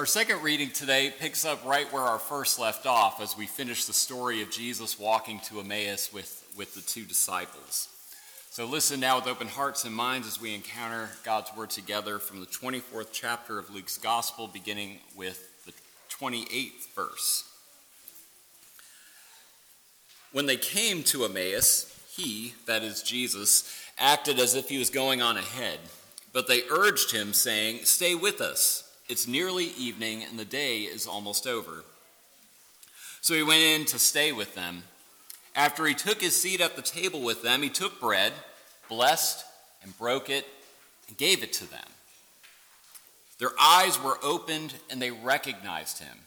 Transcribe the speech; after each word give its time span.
Our 0.00 0.06
second 0.06 0.42
reading 0.42 0.70
today 0.70 1.12
picks 1.18 1.44
up 1.44 1.62
right 1.62 1.92
where 1.92 2.00
our 2.00 2.18
first 2.18 2.58
left 2.58 2.86
off 2.86 3.20
as 3.20 3.36
we 3.36 3.44
finish 3.44 3.84
the 3.84 3.92
story 3.92 4.40
of 4.40 4.50
Jesus 4.50 4.98
walking 4.98 5.40
to 5.40 5.60
Emmaus 5.60 6.10
with, 6.10 6.42
with 6.56 6.74
the 6.74 6.80
two 6.80 7.04
disciples. 7.04 7.86
So 8.48 8.64
listen 8.64 8.98
now 8.98 9.16
with 9.16 9.26
open 9.26 9.46
hearts 9.46 9.84
and 9.84 9.94
minds 9.94 10.26
as 10.26 10.40
we 10.40 10.54
encounter 10.54 11.10
God's 11.22 11.54
word 11.54 11.68
together 11.68 12.18
from 12.18 12.40
the 12.40 12.46
24th 12.46 13.08
chapter 13.12 13.58
of 13.58 13.68
Luke's 13.68 13.98
Gospel, 13.98 14.46
beginning 14.46 15.00
with 15.14 15.46
the 15.66 15.74
28th 16.08 16.94
verse. 16.96 17.44
When 20.32 20.46
they 20.46 20.56
came 20.56 21.02
to 21.02 21.26
Emmaus, 21.26 21.94
he, 22.16 22.54
that 22.64 22.82
is 22.82 23.02
Jesus, 23.02 23.70
acted 23.98 24.38
as 24.38 24.54
if 24.54 24.70
he 24.70 24.78
was 24.78 24.88
going 24.88 25.20
on 25.20 25.36
ahead. 25.36 25.78
But 26.32 26.48
they 26.48 26.62
urged 26.70 27.12
him, 27.12 27.34
saying, 27.34 27.80
Stay 27.84 28.14
with 28.14 28.40
us. 28.40 28.89
It's 29.10 29.26
nearly 29.26 29.72
evening, 29.76 30.22
and 30.22 30.38
the 30.38 30.44
day 30.44 30.82
is 30.82 31.08
almost 31.08 31.44
over. 31.44 31.82
So 33.20 33.34
he 33.34 33.42
went 33.42 33.60
in 33.60 33.84
to 33.86 33.98
stay 33.98 34.30
with 34.30 34.54
them. 34.54 34.84
After 35.56 35.84
he 35.84 35.94
took 35.94 36.20
his 36.20 36.40
seat 36.40 36.60
at 36.60 36.76
the 36.76 36.82
table 36.82 37.20
with 37.20 37.42
them, 37.42 37.62
he 37.62 37.70
took 37.70 38.00
bread, 38.00 38.32
blessed, 38.88 39.44
and 39.82 39.98
broke 39.98 40.30
it, 40.30 40.46
and 41.08 41.16
gave 41.16 41.42
it 41.42 41.52
to 41.54 41.68
them. 41.68 41.88
Their 43.40 43.50
eyes 43.60 44.00
were 44.00 44.16
opened, 44.22 44.74
and 44.88 45.02
they 45.02 45.10
recognized 45.10 45.98
him, 45.98 46.18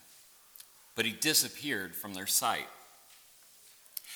but 0.97 1.05
he 1.05 1.13
disappeared 1.13 1.95
from 1.95 2.13
their 2.13 2.27
sight. 2.27 2.67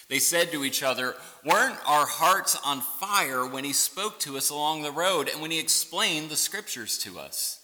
They 0.09 0.19
said 0.19 0.51
to 0.51 0.65
each 0.65 0.83
other, 0.83 1.15
Weren't 1.45 1.79
our 1.87 2.05
hearts 2.05 2.57
on 2.65 2.81
fire 2.81 3.45
when 3.45 3.63
he 3.63 3.71
spoke 3.71 4.19
to 4.19 4.35
us 4.35 4.49
along 4.49 4.81
the 4.81 4.91
road 4.91 5.29
and 5.29 5.41
when 5.41 5.51
he 5.51 5.59
explained 5.59 6.29
the 6.29 6.35
scriptures 6.35 6.97
to 6.99 7.17
us? 7.17 7.61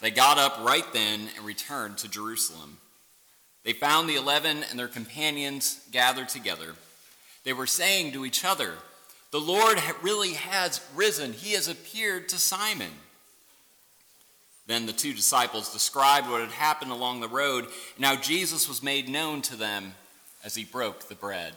They 0.00 0.10
got 0.10 0.38
up 0.38 0.58
right 0.60 0.90
then 0.92 1.28
and 1.36 1.44
returned 1.44 1.98
to 1.98 2.08
Jerusalem. 2.08 2.78
They 3.64 3.72
found 3.72 4.08
the 4.08 4.16
eleven 4.16 4.62
and 4.70 4.78
their 4.78 4.88
companions 4.88 5.80
gathered 5.90 6.28
together. 6.28 6.74
They 7.44 7.52
were 7.52 7.66
saying 7.66 8.12
to 8.12 8.24
each 8.24 8.44
other, 8.44 8.74
The 9.30 9.40
Lord 9.40 9.80
really 10.02 10.34
has 10.34 10.80
risen. 10.94 11.32
He 11.32 11.52
has 11.52 11.68
appeared 11.68 12.28
to 12.28 12.38
Simon. 12.38 12.90
Then 14.66 14.86
the 14.86 14.92
two 14.92 15.14
disciples 15.14 15.72
described 15.72 16.28
what 16.28 16.40
had 16.40 16.50
happened 16.50 16.90
along 16.90 17.20
the 17.20 17.28
road 17.28 17.66
and 17.96 18.04
how 18.04 18.16
Jesus 18.16 18.68
was 18.68 18.82
made 18.82 19.08
known 19.08 19.42
to 19.42 19.56
them 19.56 19.94
as 20.44 20.54
he 20.54 20.64
broke 20.64 21.08
the 21.08 21.14
bread. 21.14 21.54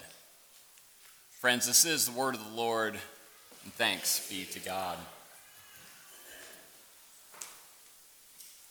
Friends, 1.31 1.65
this 1.65 1.85
is 1.85 2.05
the 2.05 2.11
word 2.11 2.35
of 2.35 2.43
the 2.43 2.55
Lord, 2.55 2.93
and 3.63 3.73
thanks 3.73 4.29
be 4.29 4.45
to 4.45 4.59
God. 4.59 4.97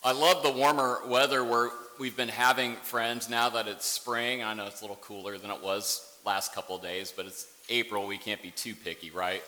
I 0.09 0.13
love 0.13 0.43
the 0.43 0.51
warmer 0.51 1.03
weather 1.07 1.45
where 1.45 1.69
we've 1.99 2.17
been 2.17 2.31
having, 2.31 2.77
friends, 2.77 3.29
now 3.29 3.51
that 3.51 3.69
it's 3.69 3.85
spring. 3.85 4.43
I 4.43 4.55
know 4.55 4.67
it's 4.67 4.81
a 4.81 4.85
little 4.85 4.97
cooler 4.97 5.37
than 5.37 5.51
it 5.51 5.63
was 5.63 6.03
last 6.25 6.55
couple 6.55 6.77
of 6.77 6.81
days, 6.81 7.13
but 7.15 7.27
it's 7.27 7.47
April. 7.69 8.07
We 8.07 8.17
can't 8.17 8.41
be 8.41 8.51
too 8.51 8.75
picky, 8.75 9.11
right? 9.11 9.43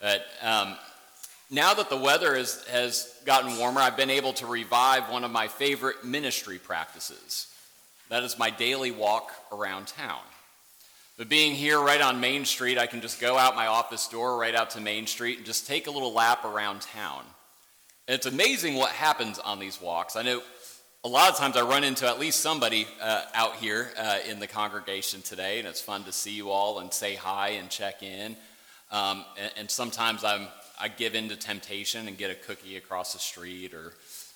But 0.00 0.24
um, 0.42 0.76
now 1.52 1.72
that 1.74 1.88
the 1.88 1.96
weather 1.96 2.34
is, 2.34 2.64
has 2.64 3.14
gotten 3.24 3.56
warmer, 3.58 3.80
I've 3.80 3.96
been 3.96 4.10
able 4.10 4.32
to 4.32 4.46
revive 4.46 5.08
one 5.08 5.22
of 5.22 5.30
my 5.30 5.46
favorite 5.46 6.04
ministry 6.04 6.58
practices. 6.58 7.46
That 8.08 8.24
is 8.24 8.36
my 8.36 8.50
daily 8.50 8.90
walk 8.90 9.30
around 9.52 9.86
town. 9.86 10.22
But 11.16 11.28
being 11.28 11.54
here 11.54 11.80
right 11.80 12.00
on 12.00 12.18
Main 12.18 12.44
Street, 12.44 12.76
I 12.76 12.88
can 12.88 13.02
just 13.02 13.20
go 13.20 13.38
out 13.38 13.54
my 13.54 13.68
office 13.68 14.08
door 14.08 14.36
right 14.36 14.56
out 14.56 14.70
to 14.70 14.80
Main 14.80 15.06
Street 15.06 15.36
and 15.36 15.46
just 15.46 15.68
take 15.68 15.86
a 15.86 15.92
little 15.92 16.12
lap 16.12 16.44
around 16.44 16.80
town. 16.80 17.22
And 18.08 18.16
it's 18.16 18.26
amazing 18.26 18.74
what 18.74 18.90
happens 18.90 19.38
on 19.38 19.60
these 19.60 19.80
walks. 19.80 20.16
I 20.16 20.22
know 20.22 20.42
a 21.04 21.08
lot 21.08 21.30
of 21.30 21.36
times 21.36 21.56
I 21.56 21.62
run 21.62 21.84
into 21.84 22.06
at 22.08 22.18
least 22.18 22.40
somebody 22.40 22.86
uh, 23.00 23.22
out 23.32 23.56
here 23.56 23.92
uh, 23.96 24.18
in 24.28 24.40
the 24.40 24.48
congregation 24.48 25.22
today, 25.22 25.60
and 25.60 25.68
it's 25.68 25.80
fun 25.80 26.02
to 26.04 26.12
see 26.12 26.32
you 26.32 26.50
all 26.50 26.80
and 26.80 26.92
say 26.92 27.14
hi 27.14 27.50
and 27.50 27.70
check 27.70 28.02
in. 28.02 28.36
Um, 28.90 29.24
and, 29.40 29.52
and, 29.56 29.70
sometimes 29.70 30.22
I'm, 30.22 30.48
I 30.80 30.88
give 30.88 31.14
in 31.14 31.28
to 31.30 31.36
temptation 31.36 32.08
and 32.08 32.18
get 32.18 32.30
a 32.30 32.34
cookie 32.34 32.76
across 32.76 33.14
the 33.14 33.18
street 33.18 33.72
or 33.72 33.94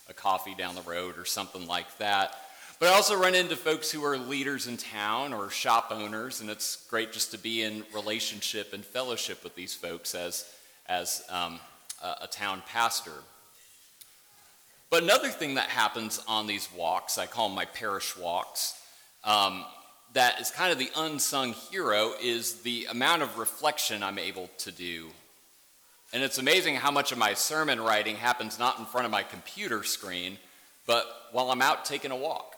a 0.08 0.14
coffee 0.14 0.54
down 0.54 0.74
the 0.74 0.82
road 0.82 1.18
or 1.18 1.24
something 1.24 1.66
like 1.66 1.98
that. 1.98 2.34
But 2.78 2.90
I 2.90 2.94
also 2.94 3.18
run 3.18 3.34
into 3.34 3.56
folks 3.56 3.90
who 3.90 4.04
are 4.04 4.16
leaders 4.16 4.66
in 4.66 4.76
town 4.76 5.34
or 5.34 5.50
shop 5.50 5.88
owners, 5.90 6.40
and 6.40 6.48
it's 6.48 6.86
great 6.88 7.12
just 7.12 7.32
to 7.32 7.38
be 7.38 7.62
in 7.62 7.84
relationship 7.92 8.72
and 8.72 8.84
fellowship 8.84 9.42
with 9.44 9.54
these 9.54 9.74
folks 9.74 10.14
as, 10.14 10.50
as 10.86 11.22
um, 11.28 11.60
a, 12.02 12.22
a 12.22 12.26
town 12.28 12.62
pastor. 12.66 13.12
But 14.90 15.02
another 15.02 15.28
thing 15.28 15.54
that 15.54 15.68
happens 15.68 16.22
on 16.28 16.46
these 16.46 16.68
walks, 16.76 17.18
I 17.18 17.26
call 17.26 17.48
them 17.48 17.56
my 17.56 17.64
parish 17.64 18.16
walks, 18.16 18.80
um, 19.24 19.64
that 20.12 20.40
is 20.40 20.50
kind 20.50 20.72
of 20.72 20.78
the 20.78 20.90
unsung 20.96 21.52
hero 21.52 22.12
is 22.22 22.62
the 22.62 22.86
amount 22.86 23.22
of 23.22 23.38
reflection 23.38 24.02
I'm 24.02 24.18
able 24.18 24.48
to 24.58 24.72
do. 24.72 25.08
And 26.12 26.22
it's 26.22 26.38
amazing 26.38 26.76
how 26.76 26.90
much 26.90 27.12
of 27.12 27.18
my 27.18 27.34
sermon 27.34 27.80
writing 27.80 28.16
happens 28.16 28.58
not 28.58 28.78
in 28.78 28.86
front 28.86 29.04
of 29.04 29.10
my 29.10 29.24
computer 29.24 29.82
screen, 29.82 30.38
but 30.86 31.04
while 31.32 31.50
I'm 31.50 31.60
out 31.60 31.84
taking 31.84 32.12
a 32.12 32.16
walk. 32.16 32.54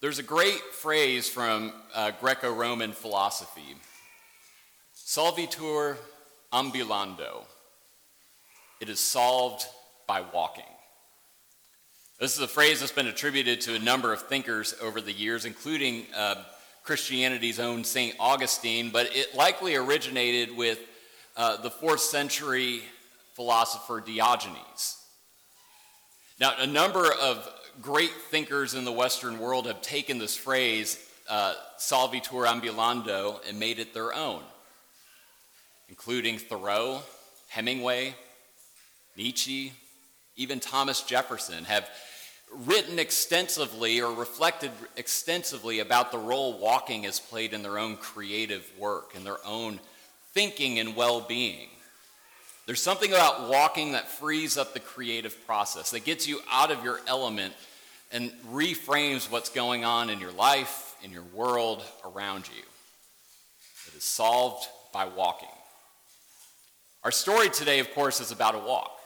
There's 0.00 0.18
a 0.18 0.24
great 0.24 0.60
phrase 0.72 1.28
from 1.28 1.72
uh, 1.94 2.12
Greco 2.20 2.52
Roman 2.52 2.92
philosophy 2.92 3.76
Solvitur 4.94 5.96
ambulando. 6.52 7.44
It 8.80 8.88
is 8.88 9.00
solved 9.00 9.66
by 10.06 10.22
walking. 10.32 10.64
This 12.20 12.36
is 12.36 12.42
a 12.42 12.48
phrase 12.48 12.80
that's 12.80 12.92
been 12.92 13.06
attributed 13.06 13.60
to 13.62 13.74
a 13.74 13.78
number 13.78 14.12
of 14.12 14.22
thinkers 14.22 14.74
over 14.82 15.00
the 15.00 15.12
years, 15.12 15.44
including 15.44 16.06
uh, 16.16 16.42
Christianity's 16.82 17.60
own 17.60 17.84
St. 17.84 18.14
Augustine, 18.18 18.90
but 18.90 19.14
it 19.14 19.34
likely 19.34 19.76
originated 19.76 20.56
with 20.56 20.78
uh, 21.36 21.60
the 21.60 21.70
fourth 21.70 22.00
century 22.00 22.82
philosopher 23.34 24.00
Diogenes. 24.00 24.96
Now, 26.40 26.54
a 26.58 26.66
number 26.66 27.12
of 27.20 27.48
great 27.82 28.12
thinkers 28.30 28.74
in 28.74 28.84
the 28.84 28.92
Western 28.92 29.38
world 29.38 29.66
have 29.66 29.82
taken 29.82 30.18
this 30.18 30.36
phrase, 30.36 30.98
uh, 31.28 31.54
solvitur 31.78 32.46
ambulando, 32.46 33.38
and 33.48 33.58
made 33.58 33.78
it 33.78 33.92
their 33.92 34.12
own, 34.12 34.42
including 35.88 36.38
Thoreau, 36.38 37.02
Hemingway, 37.48 38.14
Nietzsche, 39.18 39.72
even 40.36 40.60
Thomas 40.60 41.02
Jefferson 41.02 41.64
have 41.64 41.90
written 42.54 43.00
extensively 43.00 44.00
or 44.00 44.14
reflected 44.14 44.70
extensively 44.96 45.80
about 45.80 46.12
the 46.12 46.18
role 46.18 46.58
walking 46.58 47.02
has 47.02 47.18
played 47.18 47.52
in 47.52 47.62
their 47.62 47.78
own 47.78 47.96
creative 47.96 48.70
work 48.78 49.14
and 49.16 49.26
their 49.26 49.44
own 49.44 49.80
thinking 50.32 50.78
and 50.78 50.94
well 50.94 51.20
being. 51.20 51.68
There's 52.64 52.80
something 52.80 53.10
about 53.10 53.48
walking 53.48 53.92
that 53.92 54.08
frees 54.08 54.56
up 54.56 54.72
the 54.72 54.80
creative 54.80 55.46
process, 55.46 55.90
that 55.90 56.04
gets 56.04 56.28
you 56.28 56.40
out 56.50 56.70
of 56.70 56.84
your 56.84 57.00
element 57.08 57.54
and 58.12 58.30
reframes 58.52 59.30
what's 59.30 59.50
going 59.50 59.84
on 59.84 60.10
in 60.10 60.20
your 60.20 60.32
life, 60.32 60.94
in 61.02 61.10
your 61.10 61.24
world, 61.34 61.82
around 62.04 62.48
you. 62.48 62.62
It 63.88 63.96
is 63.96 64.04
solved 64.04 64.68
by 64.92 65.06
walking. 65.06 65.48
Our 67.02 67.10
story 67.10 67.48
today, 67.48 67.80
of 67.80 67.92
course, 67.94 68.20
is 68.20 68.30
about 68.30 68.54
a 68.54 68.58
walk. 68.58 68.97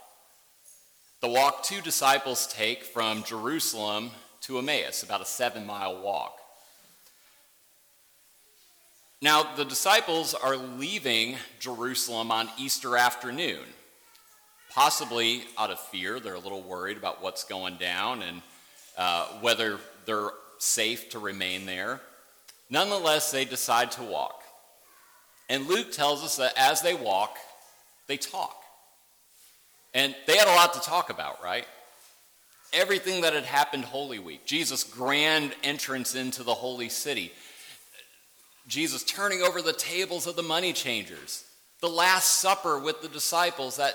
The 1.22 1.28
walk 1.28 1.62
two 1.62 1.80
disciples 1.80 2.48
take 2.48 2.82
from 2.82 3.22
Jerusalem 3.22 4.10
to 4.40 4.58
Emmaus, 4.58 5.04
about 5.04 5.20
a 5.20 5.24
seven 5.24 5.64
mile 5.64 6.02
walk. 6.02 6.36
Now, 9.20 9.54
the 9.54 9.64
disciples 9.64 10.34
are 10.34 10.56
leaving 10.56 11.36
Jerusalem 11.60 12.32
on 12.32 12.48
Easter 12.58 12.96
afternoon, 12.96 13.62
possibly 14.74 15.44
out 15.56 15.70
of 15.70 15.78
fear. 15.78 16.18
They're 16.18 16.34
a 16.34 16.40
little 16.40 16.60
worried 16.60 16.96
about 16.96 17.22
what's 17.22 17.44
going 17.44 17.76
down 17.76 18.22
and 18.22 18.42
uh, 18.98 19.26
whether 19.42 19.78
they're 20.06 20.30
safe 20.58 21.08
to 21.10 21.20
remain 21.20 21.66
there. 21.66 22.00
Nonetheless, 22.68 23.30
they 23.30 23.44
decide 23.44 23.92
to 23.92 24.02
walk. 24.02 24.42
And 25.48 25.68
Luke 25.68 25.92
tells 25.92 26.24
us 26.24 26.34
that 26.38 26.54
as 26.56 26.82
they 26.82 26.94
walk, 26.94 27.36
they 28.08 28.16
talk. 28.16 28.61
And 29.94 30.14
they 30.26 30.36
had 30.36 30.48
a 30.48 30.54
lot 30.54 30.72
to 30.74 30.80
talk 30.80 31.10
about, 31.10 31.42
right? 31.42 31.66
Everything 32.72 33.22
that 33.22 33.34
had 33.34 33.44
happened 33.44 33.84
Holy 33.84 34.18
Week, 34.18 34.46
Jesus' 34.46 34.84
grand 34.84 35.54
entrance 35.62 36.14
into 36.14 36.42
the 36.42 36.54
holy 36.54 36.88
city, 36.88 37.32
Jesus 38.66 39.02
turning 39.04 39.42
over 39.42 39.60
the 39.60 39.72
tables 39.72 40.26
of 40.26 40.36
the 40.36 40.42
money 40.42 40.72
changers, 40.72 41.44
the 41.80 41.88
Last 41.88 42.38
Supper 42.38 42.78
with 42.78 43.02
the 43.02 43.08
disciples 43.08 43.76
that 43.76 43.94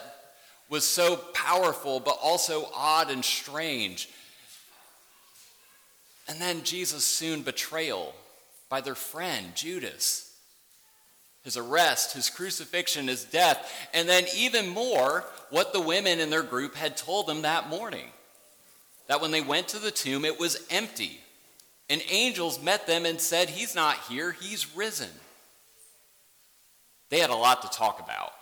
was 0.70 0.84
so 0.84 1.16
powerful 1.34 2.00
but 2.00 2.18
also 2.22 2.70
odd 2.76 3.10
and 3.10 3.24
strange. 3.24 4.10
And 6.28 6.40
then 6.42 6.64
Jesus' 6.64 7.06
soon 7.06 7.42
betrayal 7.42 8.14
by 8.70 8.82
their 8.82 8.96
friend 8.96 9.56
Judas. 9.56 10.27
His 11.48 11.56
arrest, 11.56 12.12
his 12.12 12.30
crucifixion, 12.30 13.08
his 13.08 13.24
death, 13.24 13.74
and 13.94 14.10
then 14.10 14.26
even 14.36 14.68
more, 14.68 15.24
what 15.50 15.72
the 15.72 15.80
women 15.80 16.20
in 16.20 16.30
their 16.30 16.44
group 16.44 16.76
had 16.76 16.98
told 16.98 17.26
them 17.26 17.44
that 17.44 17.70
morning. 17.70 18.08
That 19.08 19.22
when 19.22 19.32
they 19.32 19.40
went 19.40 19.70
to 19.70 19.80
the 19.80 19.90
tomb, 19.90 20.26
it 20.26 20.38
was 20.38 20.68
empty. 20.70 21.22
And 21.90 22.02
angels 22.10 22.62
met 22.62 22.86
them 22.86 23.06
and 23.06 23.22
said, 23.22 23.48
He's 23.48 23.76
not 23.76 23.96
here, 24.10 24.34
he's 24.34 24.76
risen. 24.76 25.08
They 27.10 27.20
had 27.20 27.30
a 27.30 27.36
lot 27.36 27.62
to 27.62 27.70
talk 27.70 28.02
about. 28.02 28.34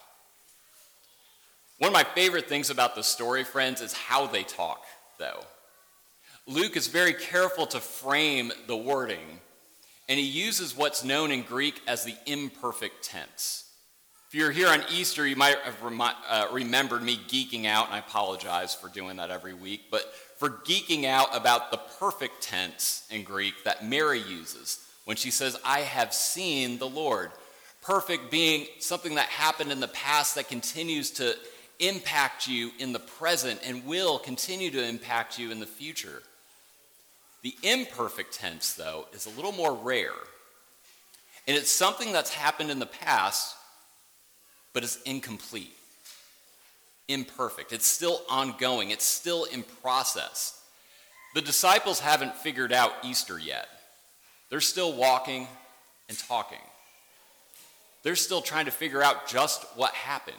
One 1.78 1.90
of 1.90 1.94
my 1.94 2.06
favorite 2.16 2.50
things 2.50 2.72
about 2.72 2.96
the 2.96 3.04
story, 3.04 3.44
friends, 3.44 3.82
is 3.82 3.94
how 3.94 4.26
they 4.26 4.42
talk, 4.42 4.84
though. 5.20 5.44
Luke 6.48 6.76
is 6.76 6.88
very 6.88 7.14
careful 7.14 7.68
to 7.68 7.80
frame 7.80 8.52
the 8.66 8.76
wording, 8.76 9.42
and 10.08 10.20
he 10.20 10.26
uses 10.26 10.76
what's 10.76 11.04
known 11.04 11.32
in 11.32 11.42
Greek 11.42 11.82
as 11.88 12.04
the 12.04 12.16
imperfect 12.26 13.04
tense. 13.04 13.64
If 14.28 14.36
you're 14.36 14.52
here 14.52 14.68
on 14.68 14.84
Easter, 14.92 15.26
you 15.26 15.36
might 15.36 15.58
have 15.60 15.82
remi- 15.82 16.18
uh, 16.28 16.48
remembered 16.52 17.04
me 17.04 17.18
geeking 17.28 17.66
out, 17.66 17.88
and 17.88 17.96
I 17.96 18.00
apologize 18.00 18.76
for 18.76 18.90
doing 18.90 19.18
that 19.18 19.30
every 19.30 19.54
week, 19.54 19.84
but 19.92 20.14
for 20.38 20.50
geeking 20.50 21.06
out 21.06 21.36
about 21.36 21.72
the 21.72 21.80
perfect 22.00 22.42
tense 22.42 23.08
in 23.10 23.24
Greek 23.24 23.54
that 23.64 23.86
Mary 23.88 24.20
uses 24.20 24.86
when 25.06 25.16
she 25.16 25.32
says, 25.32 25.58
I 25.64 25.82
have 25.82 26.14
seen 26.14 26.78
the 26.78 26.88
Lord. 26.88 27.32
Perfect 27.82 28.32
being 28.32 28.66
something 28.80 29.16
that 29.16 29.28
happened 29.28 29.72
in 29.72 29.80
the 29.80 29.88
past 29.88 30.36
that 30.36 30.50
continues 30.50 31.12
to 31.12 31.36
impact 31.80 32.48
you 32.48 32.72
in 32.80 32.94
the 32.94 33.00
present 33.00 33.60
and 33.66 33.86
will 33.86 34.18
continue 34.18 34.72
to 34.72 34.84
impact 34.84 35.38
you 35.38 35.52
in 35.52 35.60
the 35.60 35.66
future. 35.66 36.24
The 37.46 37.56
imperfect 37.62 38.34
tense, 38.34 38.74
though, 38.74 39.06
is 39.14 39.28
a 39.28 39.30
little 39.30 39.52
more 39.52 39.76
rare. 39.76 40.10
And 41.48 41.56
it's 41.56 41.70
something 41.70 42.12
that's 42.12 42.34
happened 42.34 42.72
in 42.72 42.80
the 42.80 42.88
past, 42.88 43.56
but 44.74 44.84
is 44.84 44.98
incomplete, 45.06 45.78
imperfect. 47.08 47.72
It's 47.72 47.86
still 47.86 48.24
ongoing, 48.32 48.90
it's 48.90 49.06
still 49.06 49.44
in 49.44 49.62
process. 49.84 50.60
The 51.36 51.42
disciples 51.42 52.00
haven't 52.00 52.34
figured 52.34 52.74
out 52.74 52.94
Easter 53.04 53.38
yet. 53.38 53.68
They're 54.50 54.60
still 54.60 54.94
walking 54.94 55.48
and 56.10 56.18
talking. 56.18 56.58
They're 58.02 58.16
still 58.16 58.42
trying 58.42 58.66
to 58.66 58.72
figure 58.72 59.04
out 59.04 59.28
just 59.28 59.64
what 59.76 59.94
happened. 59.94 60.36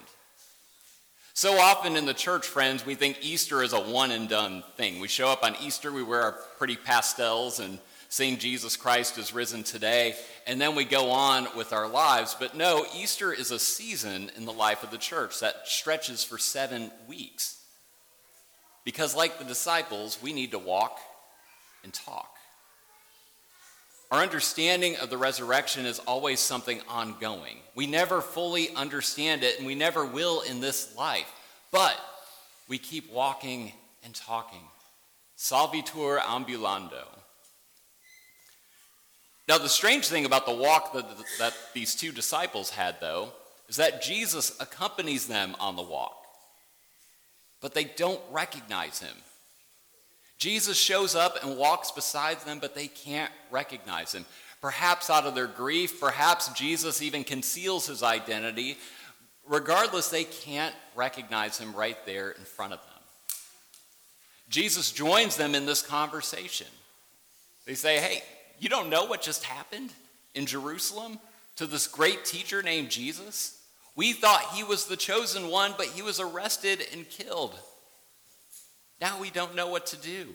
So 1.36 1.58
often 1.58 1.96
in 1.96 2.06
the 2.06 2.14
church, 2.14 2.46
friends, 2.46 2.86
we 2.86 2.94
think 2.94 3.18
Easter 3.20 3.62
is 3.62 3.74
a 3.74 3.78
one 3.78 4.10
and 4.10 4.26
done 4.26 4.64
thing. 4.78 5.00
We 5.00 5.08
show 5.08 5.28
up 5.28 5.44
on 5.44 5.54
Easter, 5.60 5.92
we 5.92 6.02
wear 6.02 6.22
our 6.22 6.32
pretty 6.56 6.76
pastels 6.76 7.60
and 7.60 7.78
sing 8.08 8.38
Jesus 8.38 8.74
Christ 8.74 9.18
is 9.18 9.34
risen 9.34 9.62
today, 9.62 10.14
and 10.46 10.58
then 10.58 10.74
we 10.74 10.86
go 10.86 11.10
on 11.10 11.46
with 11.54 11.74
our 11.74 11.88
lives. 11.88 12.34
But 12.40 12.56
no, 12.56 12.86
Easter 12.96 13.34
is 13.34 13.50
a 13.50 13.58
season 13.58 14.30
in 14.34 14.46
the 14.46 14.52
life 14.52 14.82
of 14.82 14.90
the 14.90 14.96
church 14.96 15.40
that 15.40 15.56
stretches 15.66 16.24
for 16.24 16.38
seven 16.38 16.90
weeks. 17.06 17.60
Because, 18.86 19.14
like 19.14 19.38
the 19.38 19.44
disciples, 19.44 20.18
we 20.22 20.32
need 20.32 20.52
to 20.52 20.58
walk 20.58 20.98
and 21.84 21.92
talk. 21.92 22.35
Our 24.10 24.22
understanding 24.22 24.96
of 24.96 25.10
the 25.10 25.18
resurrection 25.18 25.84
is 25.84 25.98
always 26.00 26.38
something 26.38 26.80
ongoing. 26.88 27.56
We 27.74 27.86
never 27.86 28.20
fully 28.20 28.70
understand 28.74 29.42
it, 29.42 29.58
and 29.58 29.66
we 29.66 29.74
never 29.74 30.04
will 30.04 30.42
in 30.42 30.60
this 30.60 30.96
life. 30.96 31.30
But 31.72 31.96
we 32.68 32.78
keep 32.78 33.12
walking 33.12 33.72
and 34.04 34.14
talking. 34.14 34.62
Solvitur 35.36 36.20
ambulando. 36.20 37.04
Now, 39.48 39.58
the 39.58 39.68
strange 39.68 40.08
thing 40.08 40.24
about 40.24 40.46
the 40.46 40.54
walk 40.54 40.92
that, 40.94 41.06
that 41.38 41.54
these 41.72 41.94
two 41.94 42.12
disciples 42.12 42.70
had, 42.70 42.96
though, 43.00 43.32
is 43.68 43.76
that 43.76 44.02
Jesus 44.02 44.56
accompanies 44.60 45.26
them 45.26 45.56
on 45.60 45.76
the 45.76 45.82
walk, 45.82 46.16
but 47.60 47.74
they 47.74 47.84
don't 47.84 48.20
recognize 48.30 49.00
him. 49.00 49.16
Jesus 50.38 50.76
shows 50.76 51.14
up 51.14 51.42
and 51.42 51.56
walks 51.56 51.90
beside 51.90 52.40
them, 52.40 52.58
but 52.58 52.74
they 52.74 52.88
can't 52.88 53.32
recognize 53.50 54.12
him. 54.12 54.26
Perhaps 54.60 55.10
out 55.10 55.24
of 55.24 55.34
their 55.34 55.46
grief, 55.46 56.00
perhaps 56.00 56.48
Jesus 56.48 57.00
even 57.02 57.24
conceals 57.24 57.86
his 57.86 58.02
identity. 58.02 58.76
Regardless, 59.48 60.08
they 60.08 60.24
can't 60.24 60.74
recognize 60.94 61.58
him 61.58 61.74
right 61.74 61.98
there 62.04 62.30
in 62.30 62.44
front 62.44 62.72
of 62.72 62.80
them. 62.80 62.88
Jesus 64.48 64.92
joins 64.92 65.36
them 65.36 65.54
in 65.54 65.66
this 65.66 65.82
conversation. 65.82 66.66
They 67.64 67.74
say, 67.74 67.98
Hey, 67.98 68.22
you 68.58 68.68
don't 68.68 68.90
know 68.90 69.04
what 69.04 69.22
just 69.22 69.44
happened 69.44 69.90
in 70.34 70.46
Jerusalem 70.46 71.18
to 71.56 71.66
this 71.66 71.86
great 71.86 72.24
teacher 72.24 72.62
named 72.62 72.90
Jesus? 72.90 73.60
We 73.94 74.12
thought 74.12 74.52
he 74.54 74.62
was 74.62 74.86
the 74.86 74.96
chosen 74.96 75.48
one, 75.48 75.74
but 75.76 75.86
he 75.86 76.02
was 76.02 76.20
arrested 76.20 76.86
and 76.92 77.08
killed. 77.08 77.58
Now 79.00 79.20
we 79.20 79.30
don't 79.30 79.54
know 79.54 79.68
what 79.68 79.86
to 79.86 79.96
do. 79.96 80.34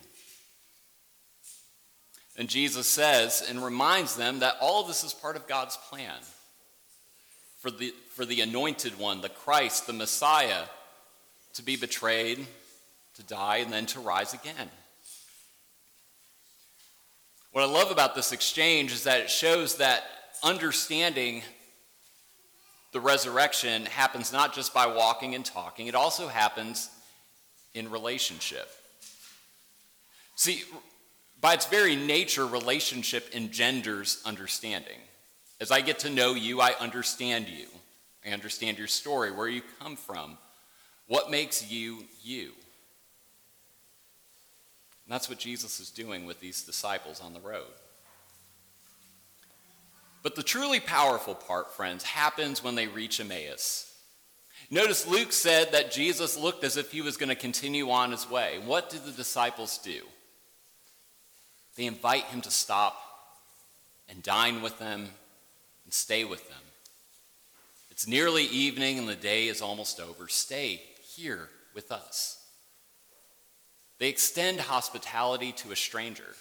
And 2.37 2.47
Jesus 2.47 2.87
says 2.87 3.45
and 3.47 3.63
reminds 3.63 4.15
them 4.15 4.39
that 4.39 4.55
all 4.61 4.81
of 4.81 4.87
this 4.87 5.03
is 5.03 5.13
part 5.13 5.35
of 5.35 5.47
God's 5.47 5.77
plan 5.77 6.17
for 7.59 7.69
the, 7.69 7.93
for 8.09 8.25
the 8.25 8.41
anointed 8.41 8.97
one, 8.97 9.21
the 9.21 9.29
Christ, 9.29 9.85
the 9.85 9.93
Messiah, 9.93 10.63
to 11.53 11.63
be 11.63 11.75
betrayed, 11.75 12.47
to 13.15 13.23
die, 13.23 13.57
and 13.57 13.71
then 13.71 13.85
to 13.87 13.99
rise 13.99 14.33
again. 14.33 14.69
What 17.51 17.63
I 17.63 17.67
love 17.67 17.91
about 17.91 18.15
this 18.15 18.31
exchange 18.31 18.93
is 18.93 19.03
that 19.03 19.19
it 19.19 19.29
shows 19.29 19.75
that 19.75 20.03
understanding 20.41 21.43
the 22.93 23.01
resurrection 23.01 23.85
happens 23.85 24.31
not 24.31 24.55
just 24.55 24.73
by 24.73 24.87
walking 24.87 25.35
and 25.35 25.43
talking, 25.43 25.87
it 25.87 25.95
also 25.95 26.27
happens 26.27 26.89
in 27.73 27.89
relationship. 27.89 28.69
See, 30.35 30.63
by 31.39 31.53
its 31.53 31.65
very 31.65 31.95
nature, 31.95 32.45
relationship 32.45 33.29
engenders 33.33 34.21
understanding. 34.25 34.99
As 35.59 35.71
I 35.71 35.81
get 35.81 35.99
to 35.99 36.09
know 36.09 36.33
you, 36.33 36.61
I 36.61 36.73
understand 36.79 37.47
you. 37.47 37.67
I 38.25 38.29
understand 38.29 38.77
your 38.77 38.87
story, 38.87 39.31
where 39.31 39.47
you 39.47 39.61
come 39.79 39.95
from, 39.95 40.37
what 41.07 41.31
makes 41.31 41.69
you 41.71 42.05
you. 42.23 42.51
And 45.05 45.13
that's 45.13 45.27
what 45.27 45.39
Jesus 45.39 45.79
is 45.79 45.89
doing 45.89 46.25
with 46.25 46.39
these 46.39 46.63
disciples 46.63 47.19
on 47.19 47.33
the 47.33 47.39
road. 47.39 47.65
But 50.23 50.35
the 50.35 50.43
truly 50.43 50.79
powerful 50.79 51.33
part, 51.33 51.73
friends, 51.73 52.03
happens 52.03 52.63
when 52.63 52.75
they 52.75 52.87
reach 52.87 53.19
Emmaus. 53.19 53.90
Notice 54.69 55.07
Luke 55.07 55.33
said 55.33 55.71
that 55.71 55.91
Jesus 55.91 56.37
looked 56.37 56.63
as 56.63 56.77
if 56.77 56.91
he 56.91 57.01
was 57.01 57.17
going 57.17 57.29
to 57.29 57.35
continue 57.35 57.89
on 57.89 58.11
his 58.11 58.29
way. 58.29 58.59
What 58.65 58.89
did 58.89 59.03
the 59.03 59.11
disciples 59.11 59.77
do? 59.79 60.01
They 61.75 61.85
invite 61.85 62.25
him 62.25 62.41
to 62.41 62.51
stop 62.51 62.95
and 64.09 64.21
dine 64.21 64.61
with 64.61 64.77
them 64.79 65.09
and 65.83 65.93
stay 65.93 66.23
with 66.23 66.47
them. 66.49 66.57
It's 67.89 68.07
nearly 68.07 68.43
evening 68.45 68.97
and 68.97 69.07
the 69.07 69.15
day 69.15 69.47
is 69.47 69.61
almost 69.61 69.99
over. 69.99 70.27
Stay 70.27 70.81
here 71.15 71.49
with 71.73 71.91
us. 71.91 72.37
They 73.99 74.09
extend 74.09 74.59
hospitality 74.59 75.51
to 75.53 75.71
a 75.71 75.75
stranger. 75.75 76.35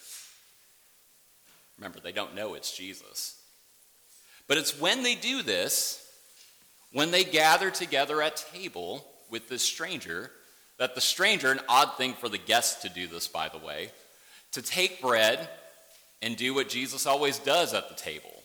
Remember, 1.77 2.01
they 2.01 2.13
don't 2.13 2.35
know 2.35 2.55
it's 2.55 2.77
Jesus. 2.77 3.37
But 4.49 4.59
it's 4.59 4.81
when 4.81 5.03
they 5.03 5.15
do 5.15 5.43
this 5.43 6.00
when 6.93 7.11
they 7.11 7.25
gather 7.25 7.71
together 7.71 8.21
at 8.23 8.45
table 8.53 9.07
with 9.31 9.49
this 9.49 9.63
stranger, 9.63 10.31
that 10.79 10.95
the 10.95 11.01
stranger, 11.01 11.53
an 11.53 11.61
odd 11.69 11.97
thing 11.97 12.15
for 12.15 12.29
the 12.29 12.39
guests 12.39 12.83
to 12.83 12.89
do 12.89 13.07
this, 13.07 13.29
by 13.29 13.49
the 13.49 13.59
way, 13.59 13.91
to 14.53 14.63
take 14.63 15.01
bread 15.01 15.49
and 16.23 16.37
do 16.37 16.55
what 16.55 16.69
Jesus 16.69 17.07
always 17.07 17.39
does 17.39 17.75
at 17.75 17.89
the 17.89 17.95
table 17.95 18.41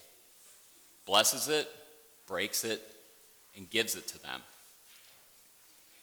blesses 1.05 1.47
it, 1.47 1.69
breaks 2.27 2.63
it, 2.63 2.81
and 3.55 3.69
gives 3.69 3.95
it 3.95 4.07
to 4.07 4.21
them. 4.21 4.41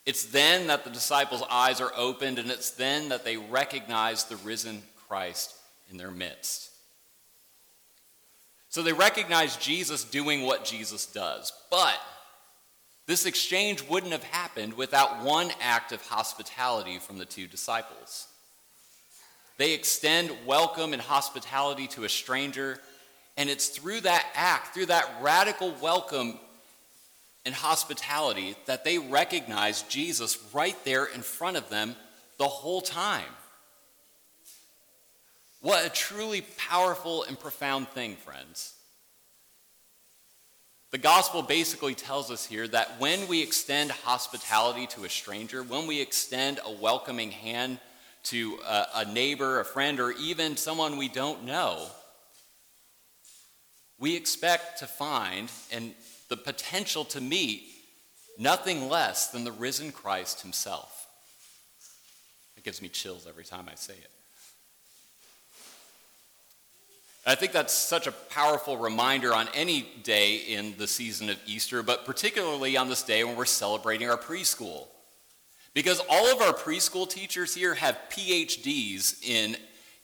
It's 0.07 0.27
then 0.27 0.69
that 0.69 0.85
the 0.85 0.91
disciples' 0.91 1.43
eyes 1.51 1.81
are 1.81 1.93
opened, 1.97 2.39
and 2.39 2.51
it's 2.51 2.71
then 2.71 3.09
that 3.11 3.25
they 3.25 3.37
recognize 3.37 4.25
the 4.25 4.37
risen 4.37 4.83
Christ 5.09 5.55
in 5.91 5.97
their 5.97 6.11
midst. 6.11 6.71
So 8.69 8.83
they 8.83 8.93
recognize 8.93 9.57
Jesus 9.57 10.05
doing 10.05 10.43
what 10.43 10.65
Jesus 10.65 11.07
does, 11.07 11.53
but 11.71 12.01
this 13.07 13.27
exchange 13.27 13.87
wouldn't 13.89 14.13
have 14.13 14.23
happened 14.23 14.75
without 14.75 15.25
one 15.25 15.51
act 15.61 15.93
of 15.93 16.01
hospitality 16.03 16.99
from 16.99 17.19
the 17.19 17.25
two 17.25 17.47
disciples. 17.47 18.29
They 19.59 19.73
extend 19.75 20.31
welcome 20.47 20.93
and 20.93 21.03
hospitality 21.03 21.87
to 21.89 22.05
a 22.05 22.09
stranger, 22.09 22.79
and 23.37 23.51
it's 23.51 23.69
through 23.69 24.03
that 24.03 24.27
act, 24.35 24.75
through 24.75 24.87
that 24.87 25.11
radical 25.21 25.75
welcome 25.81 26.39
and 27.45 27.55
hospitality, 27.55 28.55
that 28.67 28.85
they 28.85 28.99
recognize 28.99 29.83
Jesus 29.83 30.39
right 30.53 30.77
there 30.85 31.05
in 31.05 31.23
front 31.23 31.57
of 31.57 31.69
them 31.69 31.97
the 32.39 32.49
whole 32.49 32.81
time. 32.81 33.25
What 35.61 35.85
a 35.85 35.91
truly 35.91 36.45
powerful 36.57 37.25
and 37.25 37.39
profound 37.39 37.89
thing, 37.89 38.17
friends. 38.17 38.75
The 40.93 40.99
gospel 40.99 41.41
basically 41.41 41.95
tells 41.95 42.31
us 42.31 42.45
here 42.45 42.69
that 42.69 43.01
when 43.01 43.27
we 43.27 43.43
extend 43.43 43.91
hospitality 43.91 44.87
to 44.89 45.05
a 45.05 45.09
stranger, 45.09 45.63
when 45.63 45.87
we 45.87 46.03
extend 46.03 46.61
a 46.63 46.71
welcoming 46.71 47.31
hand 47.31 47.79
to 48.25 48.59
a, 48.67 48.87
a 48.97 49.05
neighbor, 49.07 49.59
a 49.59 49.65
friend, 49.65 49.99
or 49.99 50.13
even 50.13 50.59
someone 50.59 50.99
we 50.99 51.09
don't 51.09 51.45
know, 51.45 51.87
we 53.99 54.15
expect 54.17 54.81
to 54.81 54.87
find 54.87 55.51
and 55.73 55.95
the 56.29 56.37
potential 56.37 57.07
to 57.07 57.23
meet 57.23 57.63
nothing 58.39 58.91
less 58.91 59.29
than 59.29 59.45
the 59.45 59.53
risen 59.53 59.93
Christ 59.93 60.43
himself. 60.43 61.07
It 62.59 62.65
gives 62.65 62.83
me 62.83 62.91
chills 62.91 63.27
every 63.27 63.45
time 63.45 63.67
I 63.67 63.77
say 63.77 63.95
it. 63.95 64.11
I 67.25 67.37
think 67.37 67.53
that's 67.53 67.73
such 67.73 68.09
a 68.09 68.13
powerful 68.13 68.77
reminder 68.77 69.33
on 69.33 69.49
any 69.55 69.87
day 70.03 70.37
in 70.37 70.75
the 70.77 70.89
season 70.89 71.31
of 71.31 71.39
Easter, 71.47 71.83
but 71.85 72.05
particularly 72.05 72.77
on 72.77 72.89
this 72.89 73.05
day 73.05 73.23
when 73.23 73.37
we're 73.37 73.45
celebrating 73.45 74.11
our 74.11 74.19
preschool. 74.19 74.89
Because 75.73 76.01
all 76.11 76.33
of 76.33 76.43
our 76.43 76.53
preschool 76.53 77.09
teachers 77.09 77.55
here 77.55 77.75
have 77.75 77.97
PhDs 78.11 79.23
in, 79.25 79.57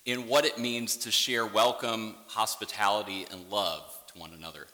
in 0.06 0.28
what 0.28 0.44
it 0.44 0.58
means 0.58 0.96
to 0.98 1.10
share 1.10 1.44
welcome, 1.44 2.14
hospitality, 2.28 3.26
and 3.32 3.50
love 3.50 3.82
to 4.12 4.18
one 4.20 4.32
another. 4.32 4.68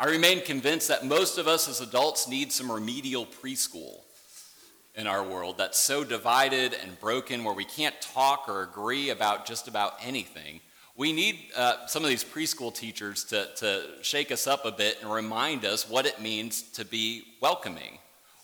I 0.00 0.06
remain 0.06 0.42
convinced 0.42 0.88
that 0.88 1.04
most 1.04 1.36
of 1.36 1.46
us 1.46 1.68
as 1.68 1.82
adults 1.82 2.26
need 2.26 2.52
some 2.52 2.72
remedial 2.72 3.26
preschool 3.26 4.00
in 4.94 5.06
our 5.06 5.22
world 5.22 5.58
that's 5.58 5.78
so 5.78 6.04
divided 6.04 6.74
and 6.82 6.98
broken 6.98 7.44
where 7.44 7.54
we 7.54 7.66
can't 7.66 8.00
talk 8.00 8.48
or 8.48 8.62
agree 8.62 9.10
about 9.10 9.44
just 9.44 9.68
about 9.68 9.92
anything. 10.02 10.62
We 11.00 11.14
need 11.14 11.38
uh, 11.56 11.86
some 11.86 12.02
of 12.04 12.10
these 12.10 12.22
preschool 12.22 12.74
teachers 12.74 13.24
to, 13.24 13.48
to 13.56 13.84
shake 14.02 14.30
us 14.30 14.46
up 14.46 14.66
a 14.66 14.70
bit 14.70 14.98
and 15.00 15.10
remind 15.10 15.64
us 15.64 15.88
what 15.88 16.04
it 16.04 16.20
means 16.20 16.60
to 16.72 16.84
be 16.84 17.22
welcoming, 17.40 17.96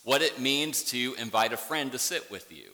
what 0.04 0.22
it 0.22 0.40
means 0.40 0.82
to 0.84 1.14
invite 1.18 1.52
a 1.52 1.58
friend 1.58 1.92
to 1.92 1.98
sit 1.98 2.30
with 2.30 2.50
you, 2.50 2.70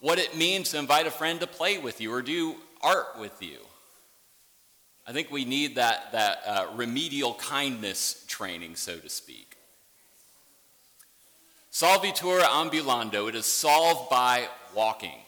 what 0.00 0.18
it 0.18 0.36
means 0.36 0.72
to 0.72 0.78
invite 0.78 1.06
a 1.06 1.10
friend 1.10 1.40
to 1.40 1.46
play 1.46 1.78
with 1.78 1.98
you 1.98 2.12
or 2.12 2.20
do 2.20 2.56
art 2.82 3.18
with 3.18 3.42
you. 3.42 3.56
I 5.06 5.12
think 5.12 5.30
we 5.30 5.46
need 5.46 5.76
that, 5.76 6.12
that 6.12 6.42
uh, 6.46 6.66
remedial 6.74 7.32
kindness 7.36 8.22
training, 8.28 8.76
so 8.76 8.98
to 8.98 9.08
speak. 9.08 9.56
Solvitur 11.72 12.42
ambulando, 12.42 13.30
it 13.30 13.34
is 13.34 13.46
solved 13.46 14.10
by 14.10 14.46
walking. 14.74 15.22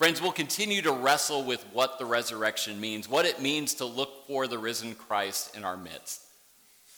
Friends, 0.00 0.22
we'll 0.22 0.32
continue 0.32 0.80
to 0.80 0.92
wrestle 0.92 1.44
with 1.44 1.62
what 1.74 1.98
the 1.98 2.06
resurrection 2.06 2.80
means, 2.80 3.06
what 3.06 3.26
it 3.26 3.42
means 3.42 3.74
to 3.74 3.84
look 3.84 4.26
for 4.26 4.46
the 4.46 4.56
risen 4.56 4.94
Christ 4.94 5.54
in 5.54 5.62
our 5.62 5.76
midst. 5.76 6.22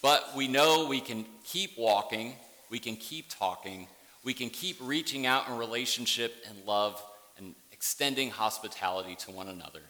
But 0.01 0.37
we 0.37 0.47
know 0.47 0.87
we 0.87 1.01
can 1.01 1.25
keep 1.45 1.77
walking, 1.77 2.37
we 2.71 2.79
can 2.79 2.95
keep 2.95 3.29
talking, 3.29 3.89
we 4.23 4.33
can 4.33 4.51
keep 4.51 4.77
reaching 4.81 5.27
out 5.27 5.49
in 5.49 5.59
relationship 5.59 6.33
and 6.49 6.57
love 6.65 7.03
and 7.37 7.57
extending 7.73 8.31
hospitality 8.31 9.17
to 9.17 9.33
one 9.33 9.49
another. 9.49 9.83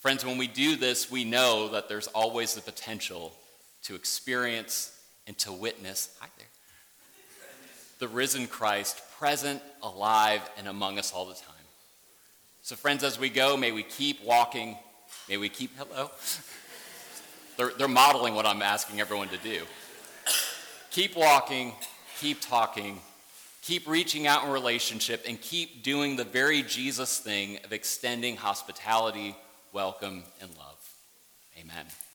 Friends, 0.00 0.24
when 0.24 0.36
we 0.36 0.48
do 0.48 0.74
this, 0.74 1.12
we 1.12 1.22
know 1.22 1.68
that 1.68 1.88
there's 1.88 2.08
always 2.08 2.56
the 2.56 2.60
potential 2.60 3.32
to 3.84 3.94
experience 3.94 5.00
and 5.28 5.38
to 5.38 5.52
witness, 5.52 6.16
hi 6.18 6.26
there, 6.38 6.48
the 8.00 8.08
risen 8.08 8.48
Christ 8.48 9.00
present, 9.16 9.62
alive, 9.80 10.40
and 10.58 10.66
among 10.66 10.98
us 10.98 11.12
all 11.12 11.26
the 11.26 11.34
time. 11.34 11.63
So, 12.64 12.76
friends, 12.76 13.04
as 13.04 13.18
we 13.18 13.28
go, 13.28 13.58
may 13.58 13.72
we 13.72 13.82
keep 13.82 14.24
walking. 14.24 14.78
May 15.28 15.36
we 15.36 15.50
keep, 15.50 15.76
hello? 15.76 16.10
they're, 17.58 17.72
they're 17.76 17.88
modeling 17.88 18.34
what 18.34 18.46
I'm 18.46 18.62
asking 18.62 19.02
everyone 19.02 19.28
to 19.28 19.36
do. 19.36 19.64
Keep 20.90 21.14
walking, 21.14 21.74
keep 22.18 22.40
talking, 22.40 23.00
keep 23.60 23.86
reaching 23.86 24.26
out 24.26 24.46
in 24.46 24.50
relationship, 24.50 25.26
and 25.28 25.38
keep 25.38 25.82
doing 25.82 26.16
the 26.16 26.24
very 26.24 26.62
Jesus 26.62 27.18
thing 27.18 27.58
of 27.64 27.74
extending 27.74 28.34
hospitality 28.34 29.36
welcome, 29.74 30.24
and 30.40 30.48
love. 30.56 30.90
Amen. 31.60 31.84